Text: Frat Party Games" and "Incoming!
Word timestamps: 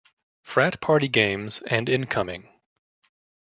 Frat 0.41 0.81
Party 0.81 1.07
Games" 1.07 1.61
and 1.67 1.87
"Incoming! 1.87 2.49